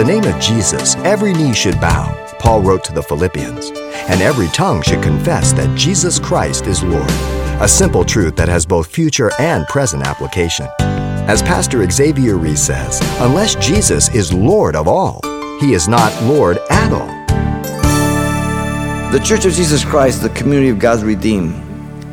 the 0.00 0.06
name 0.06 0.24
of 0.24 0.40
Jesus, 0.40 0.96
every 1.04 1.34
knee 1.34 1.52
should 1.52 1.78
bow, 1.78 2.08
Paul 2.38 2.62
wrote 2.62 2.82
to 2.84 2.92
the 2.94 3.02
Philippians, 3.02 3.68
and 4.08 4.22
every 4.22 4.48
tongue 4.48 4.80
should 4.80 5.02
confess 5.02 5.52
that 5.52 5.76
Jesus 5.76 6.18
Christ 6.18 6.66
is 6.66 6.82
Lord. 6.82 7.10
A 7.60 7.68
simple 7.68 8.02
truth 8.02 8.34
that 8.36 8.48
has 8.48 8.64
both 8.64 8.86
future 8.86 9.30
and 9.38 9.66
present 9.66 10.02
application. 10.06 10.66
As 10.80 11.42
Pastor 11.42 11.86
Xavier 11.90 12.38
Reese 12.38 12.62
says, 12.62 12.98
unless 13.20 13.56
Jesus 13.56 14.08
is 14.14 14.32
Lord 14.32 14.74
of 14.74 14.88
all, 14.88 15.20
he 15.60 15.74
is 15.74 15.86
not 15.86 16.18
Lord 16.22 16.56
at 16.70 16.90
all. 16.94 17.26
The 19.12 19.20
Church 19.22 19.44
of 19.44 19.52
Jesus 19.52 19.84
Christ 19.84 20.16
is 20.16 20.22
the 20.22 20.30
community 20.30 20.70
of 20.70 20.78
God's 20.78 21.04
redeemed, 21.04 21.52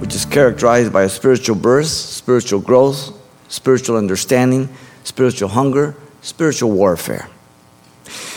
which 0.00 0.14
is 0.14 0.24
characterized 0.24 0.90
by 0.90 1.02
a 1.02 1.08
spiritual 1.10 1.56
birth, 1.56 1.88
spiritual 1.88 2.60
growth, 2.60 3.12
spiritual 3.48 3.98
understanding, 3.98 4.70
spiritual 5.02 5.50
hunger, 5.50 5.94
spiritual 6.22 6.70
warfare. 6.70 7.28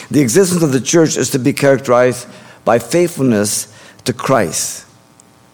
The 0.10 0.22
existence 0.22 0.64
of 0.64 0.72
the 0.72 0.82
church 0.82 1.18
is 1.18 1.32
to 1.32 1.40
be 1.40 1.54
characterized 1.54 2.28
by 2.64 2.80
faithfulness 2.80 3.74
to 4.06 4.14
Christ, 4.14 4.86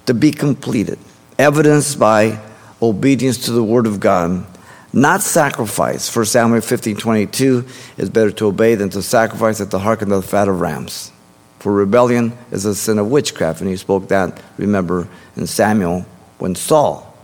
to 0.05 0.13
be 0.13 0.31
completed, 0.31 0.99
evidenced 1.39 1.99
by 1.99 2.39
obedience 2.81 3.45
to 3.45 3.52
the 3.52 3.63
Word 3.63 3.88
of 3.88 3.99
God, 3.99 4.45
not 4.91 5.21
sacrifice. 5.21 6.07
For 6.07 6.23
Samuel 6.23 6.62
15 6.62 6.98
22 6.98 7.66
is 7.98 8.09
better 8.09 8.31
to 8.31 8.48
obey 8.48 8.76
than 8.76 8.89
to 8.91 9.02
sacrifice 9.02 9.59
at 9.59 9.71
the 9.71 9.79
hearken 9.79 10.12
of 10.12 10.21
the 10.21 10.27
fat 10.27 10.48
of 10.48 10.62
rams. 10.62 11.12
For 11.59 11.71
rebellion 11.71 12.38
is 12.51 12.65
a 12.65 12.76
sin 12.76 12.99
of 12.99 13.09
witchcraft, 13.09 13.62
and 13.62 13.70
he 13.70 13.77
spoke 13.77 14.09
that, 14.09 14.40
remember, 14.57 15.07
in 15.35 15.48
Samuel 15.48 16.05
when 16.38 16.55
Saul 16.55 17.17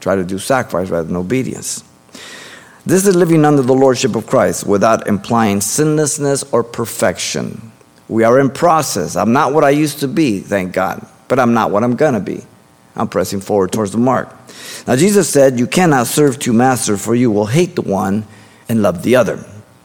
tried 0.00 0.16
to 0.16 0.24
do 0.24 0.38
sacrifice 0.38 0.90
rather 0.90 1.06
than 1.06 1.16
obedience. 1.16 1.84
This 2.88 3.06
is 3.06 3.14
living 3.14 3.44
under 3.44 3.60
the 3.60 3.74
lordship 3.74 4.16
of 4.16 4.26
Christ 4.26 4.66
without 4.66 5.08
implying 5.08 5.60
sinlessness 5.60 6.42
or 6.52 6.64
perfection. 6.64 7.70
We 8.08 8.24
are 8.24 8.38
in 8.38 8.48
process. 8.48 9.14
I'm 9.14 9.30
not 9.30 9.52
what 9.52 9.62
I 9.62 9.68
used 9.68 9.98
to 9.98 10.08
be, 10.08 10.40
thank 10.40 10.72
God, 10.72 11.06
but 11.28 11.38
I'm 11.38 11.52
not 11.52 11.70
what 11.70 11.84
I'm 11.84 11.96
going 11.96 12.14
to 12.14 12.20
be. 12.20 12.46
I'm 12.96 13.06
pressing 13.06 13.42
forward 13.42 13.72
towards 13.72 13.92
the 13.92 13.98
mark. 13.98 14.34
Now, 14.86 14.96
Jesus 14.96 15.28
said, 15.28 15.58
You 15.58 15.66
cannot 15.66 16.06
serve 16.06 16.38
two 16.38 16.54
masters, 16.54 17.04
for 17.04 17.14
you 17.14 17.30
will 17.30 17.44
hate 17.44 17.74
the 17.74 17.82
one 17.82 18.26
and 18.70 18.80
love 18.80 19.02
the 19.02 19.16
other. 19.16 19.44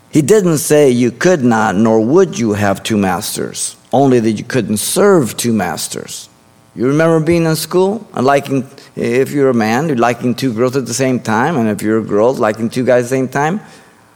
He 0.09 0.21
didn't 0.21 0.59
say 0.59 0.89
you 0.89 1.11
could 1.11 1.43
not, 1.43 1.75
nor 1.75 1.99
would 1.99 2.39
you 2.39 2.53
have 2.53 2.83
two 2.83 2.95
masters, 2.95 3.75
only 3.91 4.21
that 4.21 4.31
you 4.31 4.45
couldn't 4.45 4.77
serve 4.77 5.35
two 5.35 5.51
masters. 5.51 6.29
You 6.75 6.87
remember 6.87 7.23
being 7.23 7.45
in 7.45 7.55
school 7.55 8.07
and 8.13 8.25
liking 8.25 8.67
if 8.95 9.31
you're 9.31 9.49
a 9.49 9.53
man, 9.53 9.87
you're 9.87 9.97
liking 9.97 10.33
two 10.33 10.53
girls 10.53 10.75
at 10.75 10.85
the 10.85 10.93
same 10.93 11.19
time, 11.19 11.55
and 11.57 11.69
if 11.69 11.81
you're 11.81 11.99
a 11.99 12.03
girl, 12.03 12.33
liking 12.33 12.69
two 12.69 12.85
guys 12.85 13.05
at 13.05 13.09
the 13.09 13.15
same 13.15 13.27
time, 13.27 13.61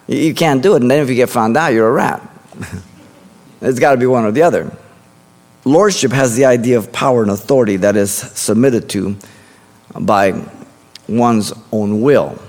you 0.07 0.33
can't 0.33 0.61
do 0.63 0.73
it. 0.73 0.81
And 0.81 0.89
then 0.89 1.03
if 1.03 1.09
you 1.09 1.15
get 1.15 1.29
found 1.29 1.55
out, 1.55 1.73
you're 1.73 1.87
a 1.87 1.91
rat. 1.91 2.21
it's 3.61 3.79
got 3.79 3.91
to 3.91 3.97
be 3.97 4.07
one 4.07 4.25
or 4.25 4.31
the 4.31 4.41
other. 4.41 4.75
Lordship 5.65 6.11
has 6.11 6.35
the 6.35 6.45
idea 6.45 6.77
of 6.77 6.91
power 6.91 7.21
and 7.21 7.31
authority 7.31 7.77
that 7.77 7.95
is 7.95 8.11
submitted 8.11 8.89
to 8.89 9.17
by 9.99 10.41
one's 11.07 11.53
own 11.71 12.01
will. 12.01 12.39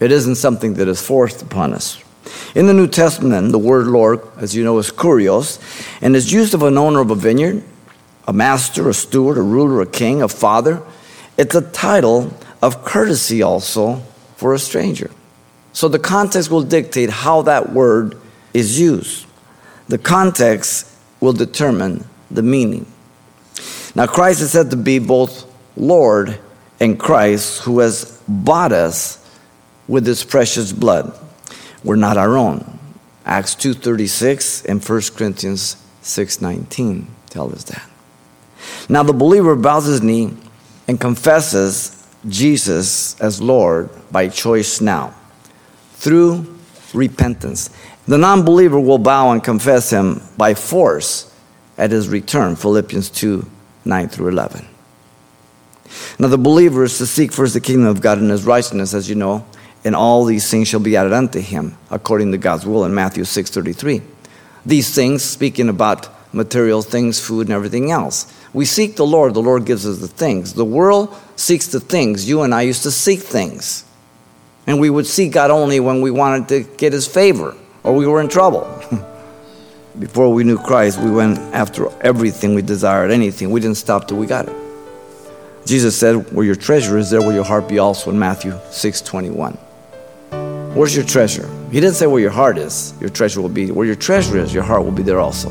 It 0.00 0.12
isn't 0.12 0.36
something 0.36 0.74
that 0.74 0.88
is 0.88 1.00
forced 1.00 1.42
upon 1.42 1.74
us. 1.74 2.02
In 2.54 2.66
the 2.66 2.74
New 2.74 2.86
Testament, 2.86 3.52
the 3.52 3.58
word 3.58 3.86
Lord, 3.86 4.20
as 4.36 4.54
you 4.54 4.64
know, 4.64 4.78
is 4.78 4.90
kurios, 4.90 5.60
and 6.02 6.14
is 6.14 6.32
used 6.32 6.54
of 6.54 6.62
an 6.62 6.76
owner 6.76 7.00
of 7.00 7.10
a 7.10 7.14
vineyard, 7.14 7.62
a 8.28 8.32
master, 8.32 8.90
a 8.90 8.94
steward, 8.94 9.38
a 9.38 9.42
ruler, 9.42 9.80
a 9.80 9.86
king, 9.86 10.20
a 10.20 10.28
father, 10.28 10.82
it's 11.38 11.54
a 11.54 11.62
title 11.62 12.34
of 12.60 12.84
courtesy 12.84 13.42
also 13.42 14.02
for 14.36 14.52
a 14.52 14.58
stranger. 14.58 15.10
So 15.72 15.88
the 15.88 15.98
context 15.98 16.50
will 16.50 16.62
dictate 16.62 17.08
how 17.08 17.42
that 17.42 17.72
word 17.72 18.20
is 18.52 18.78
used. 18.78 19.26
The 19.88 19.96
context 19.96 20.94
will 21.20 21.32
determine 21.32 22.04
the 22.30 22.42
meaning. 22.42 22.86
Now, 23.94 24.06
Christ 24.06 24.42
is 24.42 24.52
said 24.52 24.70
to 24.70 24.76
be 24.76 24.98
both 24.98 25.46
Lord 25.74 26.38
and 26.80 27.00
Christ 27.00 27.62
who 27.62 27.78
has 27.78 28.20
bought 28.28 28.72
us 28.72 29.24
with 29.88 30.06
his 30.06 30.22
precious 30.22 30.70
blood. 30.70 31.18
We're 31.82 31.96
not 31.96 32.18
our 32.18 32.36
own. 32.36 32.78
Acts 33.24 33.54
2:36 33.54 34.62
and 34.66 34.82
1 34.82 35.16
Corinthians 35.16 35.76
6:19 36.02 37.06
tell 37.30 37.50
us 37.52 37.64
that. 37.64 37.88
Now 38.88 39.02
the 39.02 39.12
believer 39.12 39.56
bows 39.56 39.86
his 39.86 40.02
knee 40.02 40.34
and 40.86 41.00
confesses 41.00 42.06
Jesus 42.28 43.20
as 43.20 43.40
Lord 43.40 43.90
by 44.10 44.28
choice 44.28 44.80
now 44.80 45.14
through 45.92 46.58
repentance. 46.94 47.70
The 48.06 48.18
non 48.18 48.44
believer 48.44 48.80
will 48.80 48.98
bow 48.98 49.32
and 49.32 49.44
confess 49.44 49.90
him 49.90 50.22
by 50.36 50.54
force 50.54 51.34
at 51.76 51.90
his 51.90 52.08
return, 52.08 52.56
Philippians 52.56 53.10
2 53.10 53.48
9 53.84 54.08
through 54.08 54.28
11. 54.28 54.66
Now, 56.18 56.28
the 56.28 56.38
believer 56.38 56.84
is 56.84 56.98
to 56.98 57.06
seek 57.06 57.32
first 57.32 57.54
the 57.54 57.60
kingdom 57.60 57.86
of 57.86 58.00
God 58.00 58.18
and 58.18 58.30
his 58.30 58.44
righteousness, 58.44 58.92
as 58.92 59.08
you 59.08 59.14
know, 59.14 59.46
and 59.84 59.94
all 59.96 60.24
these 60.24 60.50
things 60.50 60.68
shall 60.68 60.80
be 60.80 60.96
added 60.96 61.12
unto 61.12 61.40
him, 61.40 61.76
according 61.90 62.32
to 62.32 62.38
God's 62.38 62.66
will 62.66 62.84
in 62.84 62.94
Matthew 62.94 63.24
6 63.24 63.50
33. 63.50 64.02
These 64.66 64.94
things, 64.94 65.22
speaking 65.22 65.68
about 65.68 66.08
material 66.32 66.82
things, 66.82 67.20
food, 67.20 67.46
and 67.46 67.54
everything 67.54 67.90
else. 67.90 68.32
We 68.52 68.64
seek 68.64 68.96
the 68.96 69.06
Lord, 69.06 69.34
the 69.34 69.42
Lord 69.42 69.64
gives 69.64 69.86
us 69.86 69.98
the 69.98 70.08
things. 70.08 70.54
The 70.54 70.64
world 70.64 71.16
seeks 71.36 71.66
the 71.66 71.80
things. 71.80 72.28
You 72.28 72.42
and 72.42 72.54
I 72.54 72.62
used 72.62 72.82
to 72.84 72.90
seek 72.90 73.20
things. 73.20 73.84
And 74.66 74.80
we 74.80 74.90
would 74.90 75.06
seek 75.06 75.32
God 75.32 75.50
only 75.50 75.80
when 75.80 76.00
we 76.00 76.10
wanted 76.10 76.48
to 76.48 76.76
get 76.76 76.92
His 76.92 77.06
favor 77.06 77.56
or 77.82 77.94
we 77.94 78.06
were 78.06 78.20
in 78.20 78.28
trouble. 78.28 78.64
Before 79.98 80.32
we 80.32 80.44
knew 80.44 80.58
Christ, 80.58 81.00
we 81.00 81.10
went 81.10 81.38
after 81.54 81.90
everything 82.02 82.54
we 82.54 82.62
desired, 82.62 83.10
anything. 83.10 83.50
We 83.50 83.60
didn't 83.60 83.78
stop 83.78 84.06
till 84.06 84.18
we 84.18 84.26
got 84.26 84.48
it. 84.48 84.54
Jesus 85.66 85.98
said, 85.98 86.32
Where 86.32 86.44
your 86.44 86.54
treasure 86.54 86.98
is, 86.98 87.10
there 87.10 87.20
will 87.20 87.32
your 87.32 87.44
heart 87.44 87.68
be 87.68 87.78
also 87.78 88.10
in 88.10 88.18
Matthew 88.18 88.58
6 88.70 89.00
21. 89.00 89.54
Where's 90.74 90.94
your 90.94 91.04
treasure? 91.04 91.48
He 91.70 91.80
didn't 91.80 91.96
say 91.96 92.06
where 92.06 92.20
your 92.20 92.30
heart 92.30 92.58
is, 92.58 92.94
your 93.00 93.10
treasure 93.10 93.40
will 93.40 93.48
be. 93.48 93.70
Where 93.70 93.86
your 93.86 93.96
treasure 93.96 94.38
is, 94.38 94.54
your 94.54 94.62
heart 94.62 94.84
will 94.84 94.92
be 94.92 95.02
there 95.02 95.18
also. 95.18 95.50